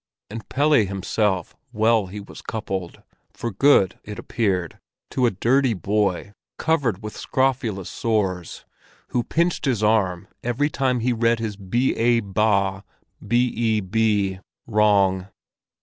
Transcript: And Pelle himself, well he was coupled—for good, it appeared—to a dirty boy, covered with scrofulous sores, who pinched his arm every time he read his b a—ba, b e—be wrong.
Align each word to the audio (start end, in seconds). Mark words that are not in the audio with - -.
And 0.31 0.49
Pelle 0.49 0.71
himself, 0.71 1.55
well 1.71 2.07
he 2.07 2.19
was 2.19 2.41
coupled—for 2.41 3.51
good, 3.51 3.99
it 4.03 4.17
appeared—to 4.17 5.27
a 5.27 5.29
dirty 5.29 5.75
boy, 5.75 6.33
covered 6.57 7.03
with 7.03 7.15
scrofulous 7.15 7.87
sores, 7.87 8.65
who 9.09 9.23
pinched 9.23 9.65
his 9.65 9.83
arm 9.83 10.27
every 10.43 10.71
time 10.71 11.01
he 11.01 11.13
read 11.13 11.37
his 11.37 11.55
b 11.55 11.93
a—ba, 11.95 12.83
b 13.27 13.53
e—be 13.55 14.39
wrong. 14.65 15.27